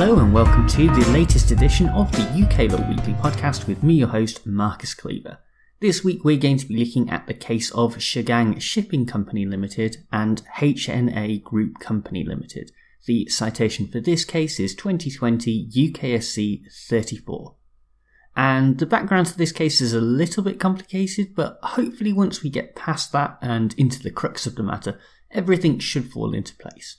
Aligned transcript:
welcome 0.00 0.66
to 0.66 0.86
the 0.86 1.10
latest 1.10 1.50
edition 1.50 1.86
of 1.90 2.10
the 2.12 2.22
UK 2.22 2.72
Law 2.72 2.88
Weekly 2.88 3.12
podcast 3.12 3.66
with 3.66 3.82
me, 3.82 3.92
your 3.96 4.08
host, 4.08 4.46
Marcus 4.46 4.94
Cleaver. 4.94 5.40
This 5.80 6.02
week 6.02 6.24
we're 6.24 6.38
going 6.38 6.56
to 6.56 6.66
be 6.66 6.82
looking 6.82 7.10
at 7.10 7.26
the 7.26 7.34
case 7.34 7.70
of 7.72 7.96
Shagang 7.96 8.58
Shipping 8.62 9.04
Company 9.04 9.44
Limited 9.44 9.98
and 10.10 10.40
HNA 10.56 11.42
Group 11.42 11.80
Company 11.80 12.24
Limited. 12.24 12.72
The 13.04 13.28
citation 13.28 13.88
for 13.88 14.00
this 14.00 14.24
case 14.24 14.58
is 14.58 14.74
2020 14.74 15.68
UKSC 15.68 16.62
34. 16.88 17.56
And 18.34 18.78
the 18.78 18.86
background 18.86 19.26
to 19.26 19.36
this 19.36 19.52
case 19.52 19.82
is 19.82 19.92
a 19.92 20.00
little 20.00 20.42
bit 20.42 20.58
complicated, 20.58 21.34
but 21.36 21.58
hopefully 21.62 22.14
once 22.14 22.42
we 22.42 22.48
get 22.48 22.74
past 22.74 23.12
that 23.12 23.36
and 23.42 23.74
into 23.76 24.02
the 24.02 24.10
crux 24.10 24.46
of 24.46 24.54
the 24.54 24.62
matter, 24.62 24.98
everything 25.30 25.78
should 25.78 26.10
fall 26.10 26.32
into 26.32 26.56
place. 26.56 26.96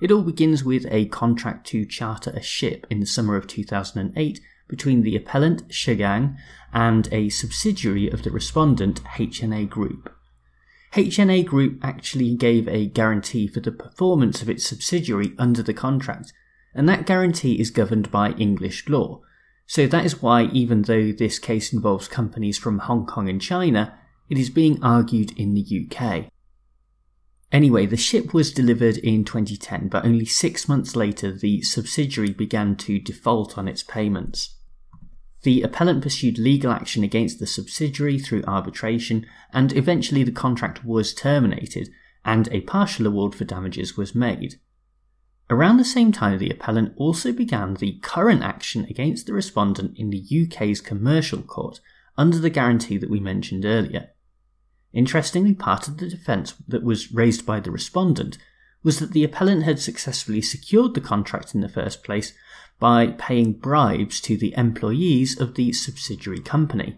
It 0.00 0.10
all 0.10 0.22
begins 0.22 0.62
with 0.62 0.86
a 0.90 1.06
contract 1.06 1.66
to 1.68 1.86
charter 1.86 2.30
a 2.30 2.42
ship 2.42 2.86
in 2.90 3.00
the 3.00 3.06
summer 3.06 3.36
of 3.36 3.46
2008 3.46 4.40
between 4.68 5.02
the 5.02 5.16
appellant 5.16 5.68
Shagang 5.68 6.36
and 6.72 7.08
a 7.12 7.28
subsidiary 7.30 8.10
of 8.10 8.22
the 8.22 8.30
respondent 8.30 9.02
HNA 9.04 9.70
Group. 9.70 10.12
HNA 10.92 11.46
Group 11.46 11.78
actually 11.82 12.34
gave 12.34 12.68
a 12.68 12.86
guarantee 12.86 13.46
for 13.46 13.60
the 13.60 13.72
performance 13.72 14.42
of 14.42 14.50
its 14.50 14.66
subsidiary 14.66 15.34
under 15.38 15.62
the 15.62 15.74
contract, 15.74 16.32
and 16.74 16.88
that 16.88 17.06
guarantee 17.06 17.60
is 17.60 17.70
governed 17.70 18.10
by 18.10 18.32
English 18.32 18.88
law. 18.88 19.20
So 19.66 19.86
that 19.86 20.04
is 20.04 20.22
why, 20.22 20.44
even 20.44 20.82
though 20.82 21.12
this 21.12 21.38
case 21.38 21.72
involves 21.72 22.08
companies 22.08 22.58
from 22.58 22.80
Hong 22.80 23.06
Kong 23.06 23.28
and 23.28 23.40
China, 23.40 23.98
it 24.28 24.38
is 24.38 24.50
being 24.50 24.82
argued 24.82 25.32
in 25.38 25.54
the 25.54 25.86
UK. 25.90 26.26
Anyway, 27.52 27.86
the 27.86 27.96
ship 27.96 28.34
was 28.34 28.52
delivered 28.52 28.98
in 28.98 29.24
2010, 29.24 29.88
but 29.88 30.04
only 30.04 30.24
six 30.24 30.68
months 30.68 30.96
later, 30.96 31.30
the 31.30 31.62
subsidiary 31.62 32.32
began 32.32 32.74
to 32.76 32.98
default 32.98 33.56
on 33.56 33.68
its 33.68 33.82
payments. 33.82 34.56
The 35.42 35.62
appellant 35.62 36.02
pursued 36.02 36.38
legal 36.38 36.72
action 36.72 37.04
against 37.04 37.38
the 37.38 37.46
subsidiary 37.46 38.18
through 38.18 38.42
arbitration, 38.48 39.26
and 39.52 39.72
eventually 39.76 40.24
the 40.24 40.32
contract 40.32 40.84
was 40.84 41.14
terminated, 41.14 41.88
and 42.24 42.48
a 42.50 42.62
partial 42.62 43.06
award 43.06 43.34
for 43.34 43.44
damages 43.44 43.96
was 43.96 44.14
made. 44.14 44.56
Around 45.48 45.76
the 45.76 45.84
same 45.84 46.10
time, 46.10 46.38
the 46.38 46.50
appellant 46.50 46.94
also 46.96 47.30
began 47.30 47.74
the 47.74 48.00
current 48.02 48.42
action 48.42 48.84
against 48.90 49.26
the 49.26 49.32
respondent 49.32 49.96
in 49.96 50.10
the 50.10 50.26
UK's 50.28 50.80
commercial 50.80 51.42
court 51.42 51.80
under 52.18 52.38
the 52.38 52.50
guarantee 52.50 52.98
that 52.98 53.10
we 53.10 53.20
mentioned 53.20 53.64
earlier. 53.64 54.08
Interestingly, 54.96 55.52
part 55.52 55.88
of 55.88 55.98
the 55.98 56.08
defence 56.08 56.54
that 56.66 56.82
was 56.82 57.12
raised 57.12 57.44
by 57.44 57.60
the 57.60 57.70
respondent 57.70 58.38
was 58.82 58.98
that 58.98 59.12
the 59.12 59.24
appellant 59.24 59.64
had 59.64 59.78
successfully 59.78 60.40
secured 60.40 60.94
the 60.94 61.02
contract 61.02 61.54
in 61.54 61.60
the 61.60 61.68
first 61.68 62.02
place 62.02 62.32
by 62.80 63.08
paying 63.08 63.52
bribes 63.52 64.22
to 64.22 64.38
the 64.38 64.54
employees 64.56 65.38
of 65.38 65.54
the 65.54 65.70
subsidiary 65.74 66.40
company. 66.40 66.96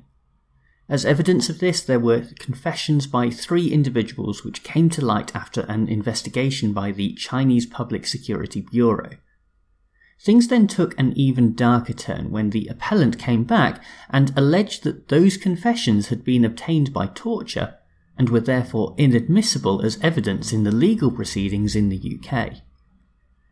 As 0.88 1.04
evidence 1.04 1.48
of 1.48 1.58
this, 1.58 1.80
there 1.80 1.98
were 1.98 2.28
confessions 2.38 3.08
by 3.08 3.30
three 3.30 3.72
individuals 3.72 4.44
which 4.44 4.62
came 4.62 4.88
to 4.90 5.04
light 5.04 5.34
after 5.34 5.62
an 5.62 5.88
investigation 5.88 6.72
by 6.72 6.92
the 6.92 7.14
Chinese 7.14 7.66
Public 7.66 8.06
Security 8.06 8.60
Bureau. 8.60 9.10
Things 10.20 10.46
then 10.46 10.68
took 10.68 10.96
an 11.00 11.14
even 11.16 11.52
darker 11.52 11.94
turn 11.94 12.30
when 12.30 12.50
the 12.50 12.68
appellant 12.68 13.18
came 13.18 13.42
back 13.42 13.82
and 14.08 14.32
alleged 14.36 14.84
that 14.84 15.08
those 15.08 15.36
confessions 15.36 16.08
had 16.08 16.22
been 16.22 16.44
obtained 16.44 16.92
by 16.92 17.08
torture 17.08 17.74
and 18.18 18.28
were 18.28 18.40
therefore 18.40 18.94
inadmissible 18.98 19.80
as 19.80 19.98
evidence 20.02 20.52
in 20.52 20.64
the 20.64 20.72
legal 20.72 21.10
proceedings 21.10 21.76
in 21.76 21.88
the 21.88 22.20
UK. 22.20 22.54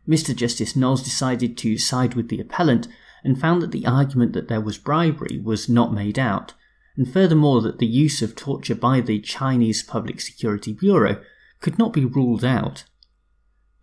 Mr. 0.07 0.35
Justice 0.35 0.75
Knowles 0.75 1.03
decided 1.03 1.57
to 1.57 1.77
side 1.77 2.13
with 2.13 2.27
the 2.29 2.39
appellant 2.39 2.87
and 3.23 3.39
found 3.39 3.61
that 3.61 3.71
the 3.71 3.85
argument 3.85 4.33
that 4.33 4.47
there 4.47 4.61
was 4.61 4.77
bribery 4.77 5.39
was 5.39 5.67
not 5.69 5.93
made 5.93 6.19
out, 6.19 6.53
and 6.95 7.11
furthermore 7.11 7.61
that 7.61 7.79
the 7.79 7.87
use 7.87 8.21
of 8.21 8.35
torture 8.35 8.75
by 8.75 9.01
the 9.01 9.19
Chinese 9.19 9.83
Public 9.83 10.19
Security 10.21 10.73
Bureau 10.73 11.21
could 11.61 11.79
not 11.79 11.93
be 11.93 12.05
ruled 12.05 12.43
out. 12.43 12.83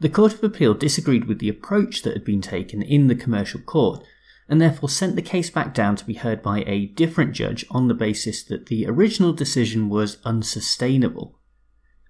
The 0.01 0.09
Court 0.09 0.35
of 0.35 0.45
Appeal 0.45 0.75
disagreed 0.75 1.25
with 1.25 1.39
the 1.39 1.49
approach 1.49 2.03
that 2.03 2.13
had 2.13 2.25
been 2.25 2.43
taken 2.43 2.83
in 2.83 3.07
the 3.07 3.15
commercial 3.15 3.61
court 3.61 4.05
and 4.49 4.61
therefore 4.61 4.89
sent 4.89 5.17
the 5.17 5.23
case 5.23 5.51
back 5.51 5.73
down 5.73 5.97
to 5.97 6.05
be 6.05 6.15
heard 6.15 6.43
by 6.43 6.63
a 6.67 6.87
different 6.87 7.33
judge 7.33 7.65
on 7.71 7.89
the 7.89 7.95
basis 7.95 8.43
that 8.45 8.67
the 8.67 8.87
original 8.87 9.33
decision 9.33 9.89
was 9.89 10.19
unsustainable. 10.25 11.39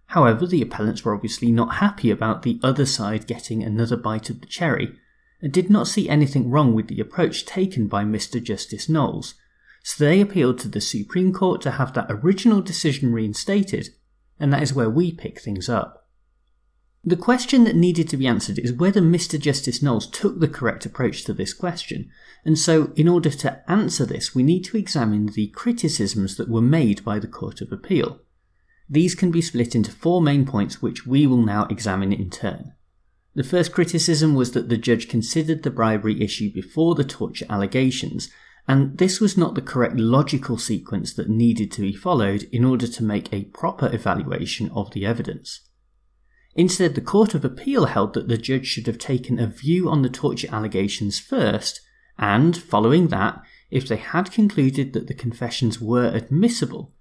However, 0.06 0.46
the 0.46 0.62
appellants 0.62 1.04
were 1.04 1.14
obviously 1.14 1.50
not 1.50 1.76
happy 1.76 2.10
about 2.10 2.42
the 2.42 2.60
other 2.62 2.86
side 2.86 3.26
getting 3.26 3.62
another 3.62 3.96
bite 3.96 4.30
of 4.30 4.40
the 4.40 4.46
cherry, 4.46 4.96
and 5.40 5.52
did 5.52 5.70
not 5.70 5.88
see 5.88 6.08
anything 6.08 6.50
wrong 6.50 6.74
with 6.74 6.88
the 6.88 7.00
approach 7.00 7.44
taken 7.44 7.86
by 7.86 8.04
Mr. 8.04 8.42
Justice 8.42 8.88
Knowles, 8.88 9.34
so 9.82 10.04
they 10.04 10.20
appealed 10.20 10.58
to 10.58 10.68
the 10.68 10.80
Supreme 10.80 11.32
Court 11.32 11.60
to 11.62 11.72
have 11.72 11.92
that 11.92 12.06
original 12.08 12.62
decision 12.62 13.12
reinstated, 13.12 13.90
and 14.40 14.52
that 14.52 14.62
is 14.62 14.72
where 14.72 14.88
we 14.88 15.12
pick 15.12 15.40
things 15.40 15.68
up. 15.68 16.03
The 17.06 17.16
question 17.16 17.64
that 17.64 17.76
needed 17.76 18.08
to 18.08 18.16
be 18.16 18.26
answered 18.26 18.58
is 18.58 18.72
whether 18.72 19.02
Mr. 19.02 19.38
Justice 19.38 19.82
Knowles 19.82 20.06
took 20.06 20.40
the 20.40 20.48
correct 20.48 20.86
approach 20.86 21.24
to 21.24 21.34
this 21.34 21.52
question, 21.52 22.10
and 22.46 22.58
so 22.58 22.92
in 22.96 23.08
order 23.08 23.28
to 23.28 23.70
answer 23.70 24.06
this, 24.06 24.34
we 24.34 24.42
need 24.42 24.64
to 24.64 24.78
examine 24.78 25.26
the 25.26 25.48
criticisms 25.48 26.38
that 26.38 26.48
were 26.48 26.62
made 26.62 27.04
by 27.04 27.18
the 27.18 27.26
Court 27.26 27.60
of 27.60 27.70
Appeal. 27.70 28.20
These 28.88 29.14
can 29.14 29.30
be 29.30 29.42
split 29.42 29.74
into 29.74 29.90
four 29.90 30.22
main 30.22 30.46
points, 30.46 30.80
which 30.80 31.06
we 31.06 31.26
will 31.26 31.42
now 31.42 31.66
examine 31.66 32.10
in 32.10 32.30
turn. 32.30 32.72
The 33.34 33.44
first 33.44 33.72
criticism 33.72 34.34
was 34.34 34.52
that 34.52 34.70
the 34.70 34.78
judge 34.78 35.06
considered 35.06 35.62
the 35.62 35.70
bribery 35.70 36.22
issue 36.22 36.50
before 36.50 36.94
the 36.94 37.04
torture 37.04 37.46
allegations, 37.50 38.30
and 38.66 38.96
this 38.96 39.20
was 39.20 39.36
not 39.36 39.54
the 39.54 39.60
correct 39.60 39.96
logical 39.96 40.56
sequence 40.56 41.12
that 41.14 41.28
needed 41.28 41.70
to 41.72 41.82
be 41.82 41.92
followed 41.92 42.44
in 42.44 42.64
order 42.64 42.86
to 42.86 43.04
make 43.04 43.30
a 43.30 43.44
proper 43.44 43.92
evaluation 43.92 44.70
of 44.70 44.92
the 44.92 45.04
evidence. 45.04 45.60
Instead, 46.56 46.94
the 46.94 47.00
Court 47.00 47.34
of 47.34 47.44
Appeal 47.44 47.86
held 47.86 48.14
that 48.14 48.28
the 48.28 48.38
judge 48.38 48.66
should 48.66 48.86
have 48.86 48.98
taken 48.98 49.38
a 49.38 49.46
view 49.46 49.88
on 49.88 50.02
the 50.02 50.08
torture 50.08 50.48
allegations 50.52 51.18
first, 51.18 51.80
and, 52.16 52.56
following 52.56 53.08
that, 53.08 53.42
if 53.70 53.88
they 53.88 53.96
had 53.96 54.30
concluded 54.30 54.92
that 54.92 55.08
the 55.08 55.14
confessions 55.14 55.80
were 55.80 56.06
admissible, 56.06 56.94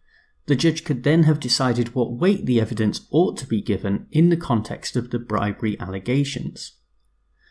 the 0.47 0.56
judge 0.56 0.84
could 0.84 1.03
then 1.03 1.24
have 1.24 1.40
decided 1.40 1.94
what 1.94 2.14
weight 2.14 2.46
the 2.46 2.59
evidence 2.59 3.08
ought 3.12 3.38
to 3.38 3.47
be 3.47 3.62
given 3.62 4.08
in 4.12 4.30
the 4.30 4.38
context 4.38 4.96
of 4.96 5.12
the 5.12 5.19
bribery 5.19 5.80
allegations. 5.80 6.74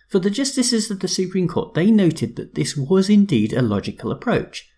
For 0.08 0.18
the 0.18 0.28
justices 0.28 0.90
of 0.90 1.00
the 1.00 1.08
Supreme 1.08 1.48
Court, 1.48 1.74
they 1.74 1.90
noted 1.90 2.36
that 2.36 2.54
this 2.54 2.76
was 2.76 3.08
indeed 3.08 3.52
a 3.52 3.62
logical 3.62 4.10
approach, 4.10 4.68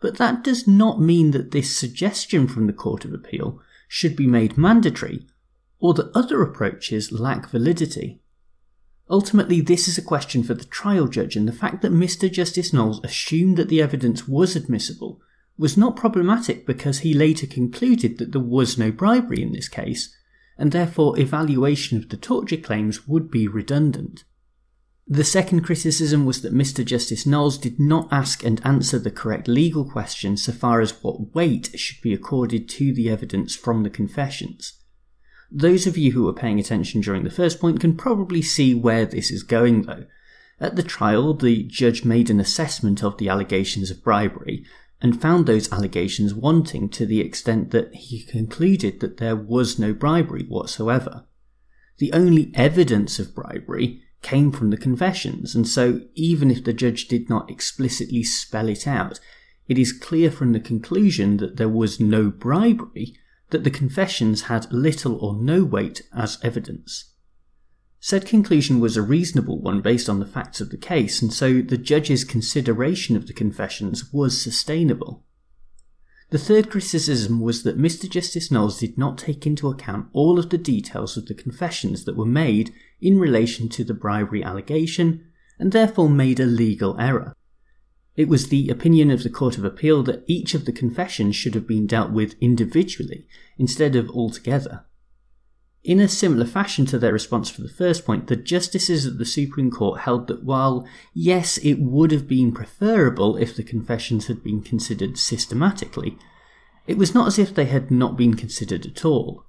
but 0.00 0.16
that 0.16 0.44
does 0.44 0.66
not 0.66 1.00
mean 1.00 1.32
that 1.32 1.50
this 1.50 1.76
suggestion 1.76 2.46
from 2.46 2.68
the 2.68 2.72
Court 2.72 3.04
of 3.04 3.12
Appeal 3.12 3.60
should 3.88 4.14
be 4.14 4.26
made 4.26 4.56
mandatory 4.56 5.26
or 5.80 5.94
that 5.94 6.10
other 6.14 6.42
approaches 6.42 7.12
lack 7.12 7.48
validity. 7.50 8.20
Ultimately, 9.10 9.60
this 9.60 9.88
is 9.88 9.96
a 9.96 10.02
question 10.02 10.42
for 10.42 10.54
the 10.54 10.64
trial 10.64 11.08
judge, 11.08 11.34
and 11.36 11.48
the 11.48 11.52
fact 11.52 11.82
that 11.82 11.92
Mr. 11.92 12.30
Justice 12.30 12.72
Knowles 12.72 13.00
assumed 13.02 13.56
that 13.56 13.68
the 13.68 13.80
evidence 13.80 14.28
was 14.28 14.54
admissible 14.54 15.20
was 15.56 15.76
not 15.76 15.96
problematic 15.96 16.66
because 16.66 17.00
he 17.00 17.12
later 17.12 17.46
concluded 17.46 18.18
that 18.18 18.32
there 18.32 18.40
was 18.40 18.78
no 18.78 18.92
bribery 18.92 19.42
in 19.42 19.52
this 19.52 19.68
case, 19.68 20.14
and 20.56 20.72
therefore 20.72 21.18
evaluation 21.18 21.96
of 21.98 22.10
the 22.10 22.16
torture 22.16 22.56
claims 22.56 23.08
would 23.08 23.30
be 23.30 23.48
redundant. 23.48 24.24
The 25.06 25.24
second 25.24 25.62
criticism 25.62 26.26
was 26.26 26.42
that 26.42 26.52
Mr. 26.52 26.84
Justice 26.84 27.24
Knowles 27.24 27.56
did 27.56 27.80
not 27.80 28.08
ask 28.12 28.44
and 28.44 28.60
answer 28.64 28.98
the 28.98 29.10
correct 29.10 29.48
legal 29.48 29.90
question 29.90 30.36
so 30.36 30.52
far 30.52 30.82
as 30.82 31.02
what 31.02 31.34
weight 31.34 31.70
should 31.76 32.02
be 32.02 32.12
accorded 32.12 32.68
to 32.70 32.92
the 32.92 33.08
evidence 33.08 33.56
from 33.56 33.84
the 33.84 33.90
confessions. 33.90 34.74
Those 35.50 35.86
of 35.86 35.96
you 35.96 36.12
who 36.12 36.24
were 36.24 36.32
paying 36.32 36.60
attention 36.60 37.00
during 37.00 37.24
the 37.24 37.30
first 37.30 37.60
point 37.60 37.80
can 37.80 37.96
probably 37.96 38.42
see 38.42 38.74
where 38.74 39.06
this 39.06 39.30
is 39.30 39.42
going, 39.42 39.82
though. 39.82 40.04
At 40.60 40.76
the 40.76 40.82
trial, 40.82 41.34
the 41.34 41.62
judge 41.62 42.04
made 42.04 42.28
an 42.28 42.40
assessment 42.40 43.02
of 43.02 43.16
the 43.16 43.28
allegations 43.28 43.90
of 43.90 44.02
bribery 44.02 44.64
and 45.00 45.20
found 45.20 45.46
those 45.46 45.72
allegations 45.72 46.34
wanting 46.34 46.88
to 46.90 47.06
the 47.06 47.20
extent 47.20 47.70
that 47.70 47.94
he 47.94 48.24
concluded 48.24 49.00
that 49.00 49.18
there 49.18 49.36
was 49.36 49.78
no 49.78 49.92
bribery 49.92 50.44
whatsoever. 50.44 51.24
The 51.98 52.12
only 52.12 52.50
evidence 52.54 53.18
of 53.18 53.34
bribery 53.34 54.02
came 54.22 54.50
from 54.50 54.70
the 54.70 54.76
confessions, 54.76 55.54
and 55.54 55.66
so 55.66 56.00
even 56.14 56.50
if 56.50 56.64
the 56.64 56.72
judge 56.72 57.06
did 57.06 57.28
not 57.28 57.50
explicitly 57.50 58.24
spell 58.24 58.68
it 58.68 58.86
out, 58.86 59.20
it 59.68 59.78
is 59.78 59.92
clear 59.92 60.30
from 60.30 60.52
the 60.52 60.60
conclusion 60.60 61.36
that 61.36 61.56
there 61.56 61.68
was 61.68 62.00
no 62.00 62.30
bribery 62.30 63.16
that 63.50 63.64
the 63.64 63.70
confessions 63.70 64.42
had 64.42 64.72
little 64.72 65.16
or 65.16 65.34
no 65.34 65.64
weight 65.64 66.02
as 66.14 66.38
evidence. 66.42 67.12
Said 68.00 68.26
conclusion 68.26 68.78
was 68.78 68.96
a 68.96 69.02
reasonable 69.02 69.60
one 69.60 69.80
based 69.80 70.08
on 70.08 70.20
the 70.20 70.26
facts 70.26 70.60
of 70.60 70.70
the 70.70 70.76
case, 70.76 71.20
and 71.20 71.32
so 71.32 71.60
the 71.60 71.76
judge's 71.76 72.24
consideration 72.24 73.16
of 73.16 73.26
the 73.26 73.32
confessions 73.32 74.12
was 74.12 74.40
sustainable. 74.40 75.24
The 76.30 76.38
third 76.38 76.70
criticism 76.70 77.40
was 77.40 77.62
that 77.62 77.78
Mr. 77.78 78.08
Justice 78.08 78.50
Knowles 78.50 78.78
did 78.78 78.98
not 78.98 79.16
take 79.16 79.46
into 79.46 79.68
account 79.68 80.08
all 80.12 80.38
of 80.38 80.50
the 80.50 80.58
details 80.58 81.16
of 81.16 81.26
the 81.26 81.34
confessions 81.34 82.04
that 82.04 82.16
were 82.16 82.26
made 82.26 82.72
in 83.00 83.18
relation 83.18 83.68
to 83.70 83.82
the 83.82 83.94
bribery 83.94 84.44
allegation, 84.44 85.24
and 85.58 85.72
therefore 85.72 86.10
made 86.10 86.38
a 86.38 86.44
legal 86.44 87.00
error. 87.00 87.34
It 88.18 88.28
was 88.28 88.48
the 88.48 88.68
opinion 88.68 89.12
of 89.12 89.22
the 89.22 89.30
Court 89.30 89.58
of 89.58 89.64
Appeal 89.64 90.02
that 90.02 90.24
each 90.26 90.52
of 90.52 90.64
the 90.64 90.72
confessions 90.72 91.36
should 91.36 91.54
have 91.54 91.68
been 91.68 91.86
dealt 91.86 92.10
with 92.10 92.34
individually 92.40 93.28
instead 93.56 93.94
of 93.94 94.10
altogether. 94.10 94.84
In 95.84 96.00
a 96.00 96.08
similar 96.08 96.44
fashion 96.44 96.84
to 96.86 96.98
their 96.98 97.12
response 97.12 97.48
for 97.48 97.62
the 97.62 97.68
first 97.68 98.04
point, 98.04 98.26
the 98.26 98.34
justices 98.34 99.06
of 99.06 99.18
the 99.18 99.24
Supreme 99.24 99.70
Court 99.70 100.00
held 100.00 100.26
that 100.26 100.42
while, 100.42 100.84
yes, 101.14 101.58
it 101.58 101.78
would 101.78 102.10
have 102.10 102.26
been 102.26 102.50
preferable 102.50 103.36
if 103.36 103.54
the 103.54 103.62
confessions 103.62 104.26
had 104.26 104.42
been 104.42 104.62
considered 104.62 105.16
systematically, 105.16 106.18
it 106.88 106.98
was 106.98 107.14
not 107.14 107.28
as 107.28 107.38
if 107.38 107.54
they 107.54 107.66
had 107.66 107.88
not 107.88 108.16
been 108.16 108.34
considered 108.34 108.84
at 108.84 109.04
all. 109.04 109.44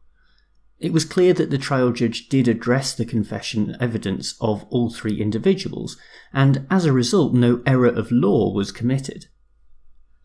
It 0.79 0.93
was 0.93 1.03
clear 1.03 1.33
that 1.33 1.49
the 1.49 1.57
trial 1.57 1.91
judge 1.91 2.29
did 2.29 2.47
address 2.47 2.93
the 2.93 3.05
confession 3.05 3.75
evidence 3.81 4.35
of 4.39 4.63
all 4.69 4.89
three 4.89 5.19
individuals, 5.19 5.97
and 6.33 6.65
as 6.69 6.85
a 6.85 6.93
result, 6.93 7.33
no 7.33 7.61
error 7.65 7.87
of 7.87 8.11
law 8.11 8.53
was 8.53 8.71
committed. 8.71 9.27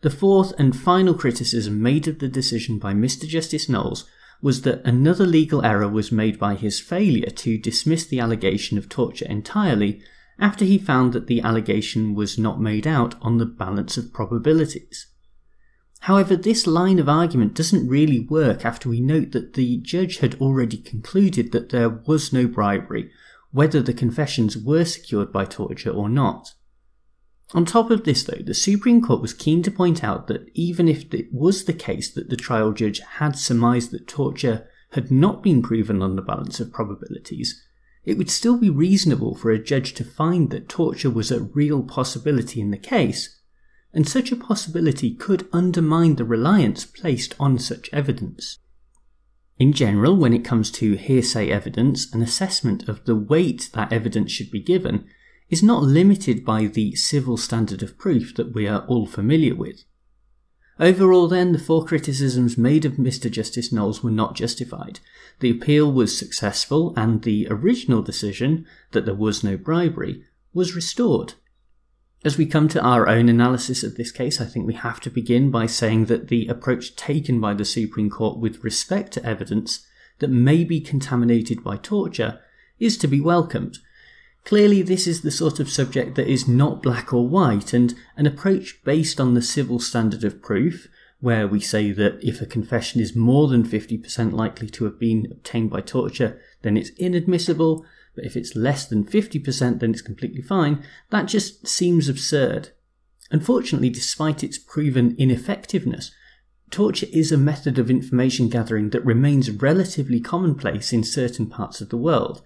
The 0.01 0.09
fourth 0.09 0.53
and 0.57 0.75
final 0.75 1.13
criticism 1.13 1.81
made 1.81 2.07
of 2.07 2.19
the 2.19 2.27
decision 2.27 2.79
by 2.79 2.93
Mr. 2.93 3.27
Justice 3.27 3.67
Knowles 3.67 4.05
was 4.41 4.61
that 4.61 4.85
another 4.85 5.25
legal 5.25 5.65
error 5.65 5.89
was 5.89 6.11
made 6.11 6.37
by 6.37 6.55
his 6.55 6.79
failure 6.79 7.31
to 7.31 7.57
dismiss 7.57 8.05
the 8.05 8.19
allegation 8.19 8.77
of 8.77 8.87
torture 8.87 9.25
entirely 9.25 10.01
after 10.37 10.63
he 10.63 10.77
found 10.77 11.13
that 11.13 11.27
the 11.27 11.41
allegation 11.41 12.13
was 12.13 12.37
not 12.37 12.61
made 12.61 12.85
out 12.85 13.15
on 13.21 13.37
the 13.37 13.45
balance 13.45 13.97
of 13.97 14.13
probabilities. 14.13 15.07
However, 16.01 16.35
this 16.35 16.67
line 16.67 16.99
of 16.99 17.09
argument 17.09 17.55
doesn't 17.55 17.87
really 17.87 18.19
work 18.19 18.63
after 18.63 18.89
we 18.89 19.01
note 19.01 19.31
that 19.31 19.53
the 19.53 19.77
judge 19.77 20.17
had 20.17 20.39
already 20.39 20.77
concluded 20.77 21.51
that 21.51 21.69
there 21.69 21.89
was 21.89 22.31
no 22.31 22.47
bribery, 22.47 23.09
whether 23.51 23.81
the 23.81 23.93
confessions 23.93 24.57
were 24.57 24.85
secured 24.85 25.31
by 25.31 25.45
torture 25.45 25.89
or 25.89 26.09
not. 26.09 26.53
On 27.53 27.65
top 27.65 27.89
of 27.89 28.03
this, 28.03 28.23
though, 28.23 28.41
the 28.43 28.53
Supreme 28.53 29.01
Court 29.01 29.21
was 29.21 29.33
keen 29.33 29.63
to 29.63 29.71
point 29.71 30.03
out 30.03 30.27
that 30.27 30.49
even 30.53 30.87
if 30.87 31.13
it 31.13 31.31
was 31.31 31.65
the 31.65 31.73
case 31.73 32.11
that 32.11 32.29
the 32.29 32.35
trial 32.35 32.71
judge 32.71 32.99
had 32.99 33.37
surmised 33.37 33.91
that 33.91 34.07
torture 34.07 34.67
had 34.91 35.11
not 35.11 35.43
been 35.43 35.61
proven 35.61 36.01
on 36.01 36.15
the 36.15 36.21
balance 36.21 36.59
of 36.59 36.71
probabilities, 36.71 37.63
it 38.03 38.17
would 38.17 38.29
still 38.29 38.57
be 38.57 38.69
reasonable 38.69 39.35
for 39.35 39.51
a 39.51 39.59
judge 39.59 39.93
to 39.93 40.03
find 40.03 40.49
that 40.51 40.69
torture 40.69 41.09
was 41.09 41.31
a 41.31 41.41
real 41.41 41.83
possibility 41.83 42.61
in 42.61 42.71
the 42.71 42.77
case 42.77 43.34
and 43.95 44.07
such 44.07 44.31
a 44.31 44.35
possibility 44.35 45.15
could 45.15 45.47
undermine 45.53 46.17
the 46.17 46.25
reliance 46.25 46.85
placed 46.85 47.33
on 47.39 47.57
such 47.57 47.89
evidence. 47.93 48.59
In 49.57 49.71
general, 49.71 50.17
when 50.17 50.33
it 50.33 50.43
comes 50.43 50.69
to 50.71 50.97
hearsay 50.97 51.49
evidence, 51.49 52.13
an 52.13 52.21
assessment 52.21 52.89
of 52.89 53.05
the 53.05 53.15
weight 53.15 53.69
that 53.73 53.93
evidence 53.93 54.31
should 54.31 54.51
be 54.51 54.59
given 54.59 55.05
is 55.49 55.63
not 55.63 55.83
limited 55.83 56.43
by 56.43 56.65
the 56.65 56.93
civil 56.95 57.37
standard 57.37 57.81
of 57.81 57.97
proof 57.97 58.35
that 58.35 58.53
we 58.53 58.67
are 58.67 58.85
all 58.87 59.05
familiar 59.05 59.55
with. 59.55 59.85
Overall, 60.77 61.29
then, 61.29 61.53
the 61.53 61.59
four 61.59 61.85
criticisms 61.85 62.57
made 62.57 62.83
of 62.83 62.93
Mr. 62.93 63.31
Justice 63.31 63.71
Knowles 63.71 64.03
were 64.03 64.11
not 64.11 64.35
justified. 64.35 64.99
The 65.39 65.51
appeal 65.51 65.89
was 65.89 66.17
successful, 66.17 66.93
and 66.97 67.21
the 67.21 67.47
original 67.49 68.01
decision, 68.01 68.65
that 68.91 69.05
there 69.05 69.15
was 69.15 69.41
no 69.41 69.55
bribery, 69.55 70.23
was 70.53 70.75
restored. 70.75 71.35
As 72.25 72.39
we 72.39 72.47
come 72.47 72.67
to 72.69 72.81
our 72.81 73.07
own 73.07 73.29
analysis 73.29 73.83
of 73.83 73.97
this 73.97 74.11
case, 74.11 74.41
I 74.41 74.45
think 74.45 74.65
we 74.65 74.73
have 74.73 74.99
to 75.01 75.11
begin 75.11 75.51
by 75.51 75.67
saying 75.67 76.05
that 76.05 76.27
the 76.27 76.47
approach 76.47 76.95
taken 76.95 77.39
by 77.39 77.53
the 77.53 77.63
Supreme 77.63 78.09
Court 78.09 78.39
with 78.39 78.63
respect 78.63 79.13
to 79.13 79.23
evidence 79.23 79.85
that 80.17 80.31
may 80.31 80.63
be 80.63 80.81
contaminated 80.81 81.63
by 81.63 81.77
torture 81.77 82.39
is 82.79 82.97
to 82.97 83.07
be 83.07 83.21
welcomed. 83.21 83.77
Clearly, 84.43 84.81
this 84.81 85.05
is 85.05 85.21
the 85.21 85.29
sort 85.29 85.59
of 85.59 85.69
subject 85.69 86.15
that 86.15 86.27
is 86.27 86.47
not 86.47 86.81
black 86.81 87.13
or 87.13 87.27
white, 87.27 87.73
and 87.73 87.93
an 88.17 88.25
approach 88.25 88.83
based 88.83 89.21
on 89.21 89.35
the 89.35 89.41
civil 89.43 89.77
standard 89.77 90.23
of 90.23 90.41
proof, 90.41 90.87
where 91.19 91.47
we 91.47 91.59
say 91.59 91.91
that 91.91 92.17
if 92.23 92.41
a 92.41 92.47
confession 92.47 93.01
is 93.01 93.15
more 93.15 93.47
than 93.47 93.63
50% 93.63 94.33
likely 94.33 94.69
to 94.69 94.85
have 94.85 94.99
been 94.99 95.27
obtained 95.29 95.69
by 95.69 95.81
torture, 95.81 96.41
then 96.63 96.75
it's 96.75 96.89
inadmissible, 96.97 97.85
but 98.15 98.25
if 98.25 98.35
it's 98.35 98.55
less 98.55 98.85
than 98.85 99.03
50%, 99.03 99.79
then 99.79 99.91
it's 99.91 100.01
completely 100.01 100.41
fine. 100.41 100.83
That 101.09 101.27
just 101.27 101.67
seems 101.67 102.09
absurd. 102.09 102.69
Unfortunately, 103.31 103.89
despite 103.89 104.43
its 104.43 104.57
proven 104.57 105.15
ineffectiveness, 105.17 106.11
torture 106.69 107.07
is 107.11 107.31
a 107.31 107.37
method 107.37 107.77
of 107.77 107.89
information 107.89 108.49
gathering 108.49 108.91
that 108.91 109.05
remains 109.05 109.51
relatively 109.51 110.19
commonplace 110.19 110.93
in 110.93 111.03
certain 111.03 111.47
parts 111.47 111.81
of 111.81 111.89
the 111.89 111.97
world, 111.97 112.41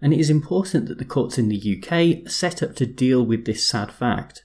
and 0.00 0.12
it 0.12 0.20
is 0.20 0.30
important 0.30 0.86
that 0.86 0.98
the 0.98 1.04
courts 1.04 1.38
in 1.38 1.48
the 1.48 1.76
UK 1.76 2.26
are 2.26 2.30
set 2.30 2.62
up 2.62 2.76
to 2.76 2.86
deal 2.86 3.24
with 3.24 3.44
this 3.44 3.66
sad 3.66 3.90
fact. 3.90 4.44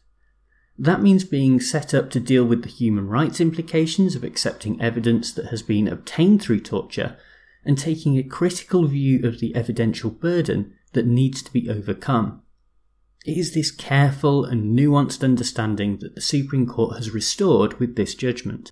That 0.78 1.02
means 1.02 1.24
being 1.24 1.60
set 1.60 1.94
up 1.94 2.10
to 2.12 2.20
deal 2.20 2.46
with 2.46 2.64
the 2.64 2.70
human 2.70 3.08
rights 3.08 3.40
implications 3.40 4.16
of 4.16 4.24
accepting 4.24 4.82
evidence 4.82 5.32
that 5.34 5.48
has 5.48 5.62
been 5.62 5.88
obtained 5.88 6.42
through 6.42 6.62
torture 6.62 7.16
and 7.66 7.78
taking 7.78 8.18
a 8.18 8.24
critical 8.24 8.88
view 8.88 9.26
of 9.28 9.40
the 9.40 9.56
evidential 9.56 10.10
burden 10.10 10.74
that 10.94 11.06
needs 11.06 11.42
to 11.42 11.52
be 11.52 11.70
overcome. 11.70 12.42
It 13.26 13.38
is 13.38 13.54
this 13.54 13.72
careful 13.72 14.44
and 14.44 14.78
nuanced 14.78 15.24
understanding 15.24 15.98
that 16.00 16.16
the 16.16 16.22
Supreme 16.22 16.68
Court 16.68 16.98
has 16.98 17.12
restored 17.12 17.80
with 17.80 17.96
this 17.96 18.16
judgment. 18.16 18.72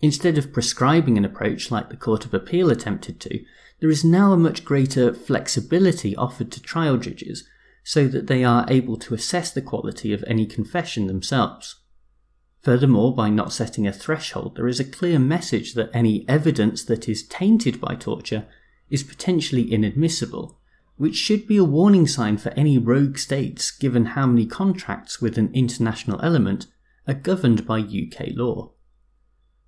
Instead 0.00 0.38
of 0.38 0.52
prescribing 0.52 1.18
an 1.18 1.26
approach 1.26 1.70
like 1.70 1.90
the 1.90 1.96
Court 1.96 2.24
of 2.24 2.32
Appeal 2.32 2.70
attempted 2.70 3.20
to, 3.20 3.44
there 3.80 3.90
is 3.90 4.04
now 4.04 4.32
a 4.32 4.38
much 4.38 4.64
greater 4.64 5.12
flexibility 5.12 6.16
offered 6.16 6.50
to 6.52 6.62
trial 6.62 6.96
judges 6.96 7.46
so 7.84 8.08
that 8.08 8.26
they 8.26 8.44
are 8.44 8.66
able 8.68 8.96
to 8.96 9.14
assess 9.14 9.50
the 9.50 9.62
quality 9.62 10.12
of 10.12 10.24
any 10.26 10.46
confession 10.46 11.06
themselves. 11.06 11.79
Furthermore, 12.62 13.14
by 13.14 13.30
not 13.30 13.52
setting 13.52 13.86
a 13.86 13.92
threshold, 13.92 14.56
there 14.56 14.68
is 14.68 14.78
a 14.78 14.84
clear 14.84 15.18
message 15.18 15.74
that 15.74 15.90
any 15.94 16.28
evidence 16.28 16.84
that 16.84 17.08
is 17.08 17.26
tainted 17.26 17.80
by 17.80 17.94
torture 17.94 18.46
is 18.90 19.02
potentially 19.02 19.72
inadmissible, 19.72 20.58
which 20.96 21.16
should 21.16 21.46
be 21.46 21.56
a 21.56 21.64
warning 21.64 22.06
sign 22.06 22.36
for 22.36 22.50
any 22.50 22.76
rogue 22.76 23.16
states 23.16 23.70
given 23.70 24.06
how 24.06 24.26
many 24.26 24.44
contracts 24.44 25.22
with 25.22 25.38
an 25.38 25.50
international 25.54 26.20
element 26.22 26.66
are 27.08 27.14
governed 27.14 27.66
by 27.66 27.78
UK 27.78 28.28
law. 28.34 28.72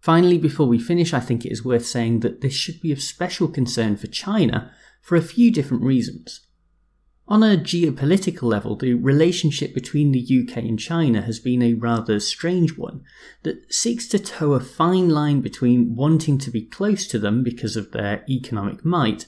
Finally, 0.00 0.36
before 0.36 0.66
we 0.66 0.78
finish, 0.78 1.14
I 1.14 1.20
think 1.20 1.46
it 1.46 1.52
is 1.52 1.64
worth 1.64 1.86
saying 1.86 2.20
that 2.20 2.40
this 2.42 2.52
should 2.52 2.82
be 2.82 2.92
of 2.92 3.00
special 3.00 3.48
concern 3.48 3.96
for 3.96 4.08
China 4.08 4.70
for 5.00 5.16
a 5.16 5.22
few 5.22 5.50
different 5.50 5.84
reasons. 5.84 6.40
On 7.28 7.42
a 7.42 7.56
geopolitical 7.56 8.42
level, 8.42 8.76
the 8.76 8.94
relationship 8.94 9.72
between 9.74 10.12
the 10.12 10.20
UK 10.20 10.58
and 10.58 10.78
China 10.78 11.22
has 11.22 11.38
been 11.38 11.62
a 11.62 11.74
rather 11.74 12.18
strange 12.20 12.76
one 12.76 13.04
that 13.44 13.72
seeks 13.72 14.06
to 14.08 14.18
toe 14.18 14.52
a 14.52 14.60
fine 14.60 15.08
line 15.08 15.40
between 15.40 15.94
wanting 15.94 16.36
to 16.38 16.50
be 16.50 16.62
close 16.62 17.06
to 17.06 17.18
them 17.18 17.42
because 17.42 17.76
of 17.76 17.92
their 17.92 18.24
economic 18.28 18.84
might 18.84 19.26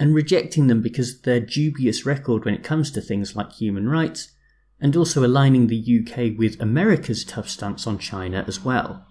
and 0.00 0.14
rejecting 0.14 0.66
them 0.66 0.80
because 0.80 1.14
of 1.14 1.22
their 1.22 1.40
dubious 1.40 2.06
record 2.06 2.44
when 2.44 2.54
it 2.54 2.64
comes 2.64 2.90
to 2.90 3.02
things 3.02 3.36
like 3.36 3.52
human 3.52 3.86
rights, 3.86 4.32
and 4.80 4.96
also 4.96 5.24
aligning 5.24 5.66
the 5.66 6.00
UK 6.00 6.38
with 6.38 6.58
America's 6.58 7.22
tough 7.22 7.50
stance 7.50 7.86
on 7.86 7.98
China 7.98 8.42
as 8.48 8.64
well. 8.64 9.06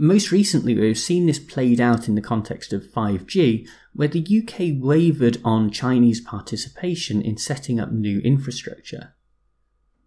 Most 0.00 0.30
recently, 0.30 0.76
we've 0.76 0.96
seen 0.96 1.26
this 1.26 1.40
played 1.40 1.80
out 1.80 2.06
in 2.06 2.14
the 2.14 2.20
context 2.20 2.72
of 2.72 2.84
5G, 2.84 3.68
where 3.94 4.06
the 4.06 4.20
UK 4.22 4.80
wavered 4.80 5.38
on 5.42 5.72
Chinese 5.72 6.20
participation 6.20 7.20
in 7.20 7.36
setting 7.36 7.80
up 7.80 7.90
new 7.90 8.20
infrastructure. 8.20 9.14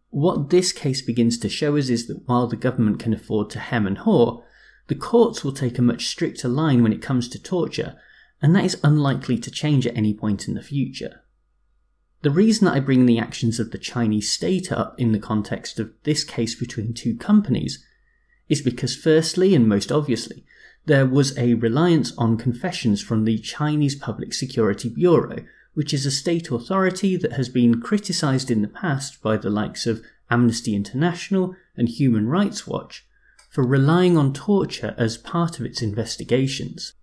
What 0.09 0.49
this 0.49 0.71
case 0.71 1.01
begins 1.01 1.37
to 1.39 1.49
show 1.49 1.75
us 1.75 1.89
is 1.89 2.07
that 2.07 2.25
while 2.25 2.47
the 2.47 2.55
government 2.55 2.99
can 2.99 3.13
afford 3.13 3.49
to 3.49 3.59
hem 3.59 3.85
and 3.85 3.97
haw, 3.97 4.41
the 4.87 4.95
courts 4.95 5.43
will 5.43 5.51
take 5.51 5.77
a 5.77 5.81
much 5.81 6.07
stricter 6.07 6.47
line 6.47 6.83
when 6.83 6.93
it 6.93 7.01
comes 7.01 7.27
to 7.27 7.41
torture, 7.41 7.97
and 8.41 8.55
that 8.55 8.63
is 8.63 8.79
unlikely 8.85 9.37
to 9.39 9.51
change 9.51 9.85
at 9.85 9.97
any 9.97 10.13
point 10.13 10.47
in 10.47 10.53
the 10.53 10.63
future. 10.63 11.21
The 12.21 12.31
reason 12.31 12.63
that 12.63 12.75
I 12.75 12.79
bring 12.79 13.07
the 13.07 13.19
actions 13.19 13.59
of 13.59 13.71
the 13.71 13.77
Chinese 13.77 14.31
state 14.31 14.71
up 14.71 14.95
in 14.97 15.11
the 15.11 15.19
context 15.19 15.79
of 15.79 15.91
this 16.03 16.23
case 16.23 16.55
between 16.55 16.93
two 16.93 17.17
companies 17.17 17.85
is 18.51 18.61
because, 18.61 18.93
firstly, 18.93 19.55
and 19.55 19.65
most 19.65 19.93
obviously, 19.93 20.43
there 20.85 21.05
was 21.05 21.37
a 21.37 21.53
reliance 21.53 22.11
on 22.17 22.37
confessions 22.37 23.01
from 23.01 23.23
the 23.23 23.37
Chinese 23.37 23.95
Public 23.95 24.33
Security 24.33 24.89
Bureau, 24.89 25.45
which 25.73 25.93
is 25.93 26.05
a 26.05 26.11
state 26.11 26.51
authority 26.51 27.15
that 27.15 27.31
has 27.31 27.47
been 27.47 27.79
criticized 27.79 28.51
in 28.51 28.61
the 28.61 28.67
past 28.67 29.21
by 29.21 29.37
the 29.37 29.49
likes 29.49 29.87
of 29.87 30.03
Amnesty 30.29 30.75
International 30.75 31.55
and 31.77 31.87
Human 31.87 32.27
Rights 32.27 32.67
Watch 32.67 33.07
for 33.49 33.65
relying 33.65 34.17
on 34.17 34.33
torture 34.33 34.95
as 34.97 35.17
part 35.17 35.57
of 35.57 35.65
its 35.65 35.81
investigations. 35.81 36.93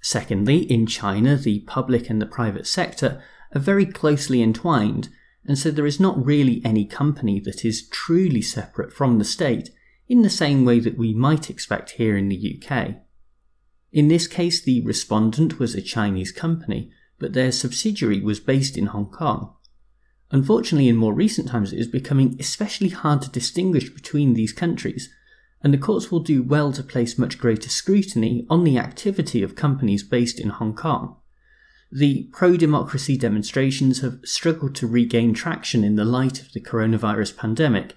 Secondly, 0.00 0.60
in 0.72 0.86
China, 0.86 1.36
the 1.36 1.60
public 1.60 2.08
and 2.08 2.20
the 2.20 2.26
private 2.26 2.66
sector 2.66 3.22
are 3.54 3.60
very 3.60 3.84
closely 3.84 4.42
entwined, 4.42 5.10
and 5.44 5.58
so 5.58 5.70
there 5.70 5.84
is 5.84 6.00
not 6.00 6.24
really 6.24 6.62
any 6.64 6.86
company 6.86 7.40
that 7.40 7.62
is 7.62 7.86
truly 7.90 8.40
separate 8.40 8.90
from 8.90 9.18
the 9.18 9.24
state 9.24 9.68
in 10.08 10.22
the 10.22 10.30
same 10.30 10.64
way 10.64 10.80
that 10.80 10.98
we 10.98 11.14
might 11.14 11.50
expect 11.50 11.92
here 11.92 12.16
in 12.16 12.28
the 12.28 12.60
UK. 12.60 12.96
In 13.92 14.08
this 14.08 14.26
case, 14.26 14.62
the 14.62 14.80
respondent 14.82 15.58
was 15.58 15.74
a 15.74 15.82
Chinese 15.82 16.32
company, 16.32 16.90
but 17.18 17.34
their 17.34 17.52
subsidiary 17.52 18.20
was 18.20 18.40
based 18.40 18.76
in 18.76 18.86
Hong 18.86 19.06
Kong. 19.06 19.54
Unfortunately, 20.30 20.88
in 20.88 20.96
more 20.96 21.12
recent 21.12 21.48
times, 21.48 21.72
it 21.72 21.78
is 21.78 21.86
becoming 21.86 22.36
especially 22.40 22.88
hard 22.88 23.20
to 23.22 23.30
distinguish 23.30 23.90
between 23.90 24.32
these 24.32 24.52
countries, 24.52 25.10
and 25.62 25.72
the 25.72 25.78
courts 25.78 26.10
will 26.10 26.20
do 26.20 26.42
well 26.42 26.72
to 26.72 26.82
place 26.82 27.18
much 27.18 27.38
greater 27.38 27.68
scrutiny 27.68 28.46
on 28.48 28.64
the 28.64 28.78
activity 28.78 29.42
of 29.42 29.54
companies 29.54 30.02
based 30.02 30.40
in 30.40 30.48
Hong 30.48 30.74
Kong. 30.74 31.16
The 31.92 32.30
pro 32.32 32.56
democracy 32.56 33.18
demonstrations 33.18 34.00
have 34.00 34.20
struggled 34.24 34.74
to 34.76 34.86
regain 34.86 35.34
traction 35.34 35.84
in 35.84 35.96
the 35.96 36.06
light 36.06 36.40
of 36.40 36.52
the 36.52 36.60
coronavirus 36.60 37.36
pandemic, 37.36 37.94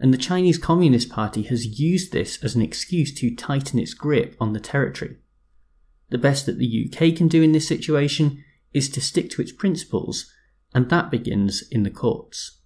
and 0.00 0.14
the 0.14 0.18
Chinese 0.18 0.56
Communist 0.58 1.10
Party 1.10 1.42
has 1.42 1.78
used 1.78 2.12
this 2.12 2.42
as 2.42 2.54
an 2.54 2.62
excuse 2.62 3.14
to 3.14 3.34
tighten 3.34 3.78
its 3.78 3.92
grip 3.92 4.34
on 4.40 4.54
the 4.54 4.60
territory. 4.60 5.18
The 6.08 6.18
best 6.18 6.46
that 6.46 6.58
the 6.58 6.90
UK 6.90 7.14
can 7.14 7.28
do 7.28 7.42
in 7.42 7.52
this 7.52 7.68
situation 7.68 8.42
is 8.72 8.88
to 8.90 9.00
stick 9.00 9.30
to 9.30 9.42
its 9.42 9.52
principles, 9.52 10.32
and 10.74 10.88
that 10.88 11.10
begins 11.10 11.62
in 11.70 11.82
the 11.82 11.90
courts. 11.90 12.60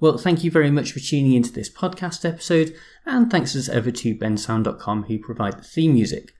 Well, 0.00 0.18
thank 0.18 0.42
you 0.42 0.50
very 0.50 0.70
much 0.70 0.92
for 0.92 0.98
tuning 0.98 1.34
into 1.34 1.52
this 1.52 1.70
podcast 1.70 2.28
episode, 2.28 2.74
and 3.06 3.30
thanks 3.30 3.54
as 3.54 3.68
ever 3.68 3.92
to 3.92 4.16
bensound.com 4.16 5.04
who 5.04 5.18
provide 5.18 5.58
the 5.58 5.62
theme 5.62 5.94
music. 5.94 6.32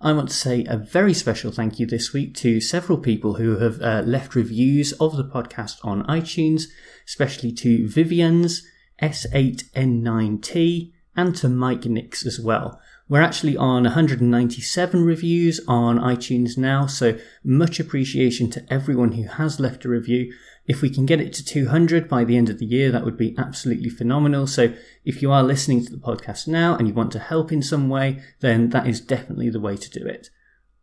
I 0.00 0.12
want 0.12 0.30
to 0.30 0.34
say 0.34 0.64
a 0.64 0.76
very 0.76 1.14
special 1.14 1.52
thank 1.52 1.78
you 1.78 1.86
this 1.86 2.12
week 2.12 2.34
to 2.36 2.60
several 2.60 2.98
people 2.98 3.34
who 3.34 3.58
have 3.58 3.80
uh, 3.80 4.02
left 4.04 4.34
reviews 4.34 4.92
of 4.94 5.16
the 5.16 5.24
podcast 5.24 5.76
on 5.84 6.04
iTunes, 6.06 6.64
especially 7.06 7.52
to 7.52 7.86
Vivian's, 7.86 8.66
S8N9T, 9.02 10.92
and 11.16 11.36
to 11.36 11.48
Mike 11.48 11.84
Nix 11.84 12.24
as 12.24 12.40
well. 12.40 12.80
We're 13.08 13.20
actually 13.20 13.56
on 13.56 13.82
197 13.82 15.04
reviews 15.04 15.60
on 15.68 15.98
iTunes 15.98 16.56
now, 16.56 16.86
so 16.86 17.18
much 17.44 17.78
appreciation 17.78 18.48
to 18.50 18.64
everyone 18.72 19.12
who 19.12 19.24
has 19.24 19.60
left 19.60 19.84
a 19.84 19.90
review. 19.90 20.32
If 20.66 20.80
we 20.80 20.88
can 20.88 21.04
get 21.04 21.20
it 21.20 21.32
to 21.34 21.44
200 21.44 22.08
by 22.08 22.24
the 22.24 22.36
end 22.36 22.48
of 22.48 22.58
the 22.58 22.64
year, 22.64 22.90
that 22.90 23.04
would 23.04 23.18
be 23.18 23.34
absolutely 23.36 23.90
phenomenal. 23.90 24.46
So 24.46 24.72
if 25.04 25.20
you 25.20 25.30
are 25.32 25.42
listening 25.42 25.84
to 25.84 25.90
the 25.90 25.98
podcast 25.98 26.48
now 26.48 26.76
and 26.76 26.88
you 26.88 26.94
want 26.94 27.12
to 27.12 27.18
help 27.18 27.52
in 27.52 27.60
some 27.60 27.88
way, 27.88 28.22
then 28.40 28.70
that 28.70 28.86
is 28.86 29.00
definitely 29.00 29.50
the 29.50 29.60
way 29.60 29.76
to 29.76 29.90
do 29.90 30.06
it. 30.06 30.30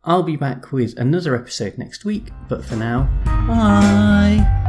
I'll 0.04 0.22
be 0.22 0.36
back 0.36 0.72
with 0.72 0.96
another 0.98 1.34
episode 1.34 1.78
next 1.78 2.04
week, 2.04 2.30
but 2.48 2.64
for 2.64 2.76
now, 2.76 3.10
bye! 3.24 4.59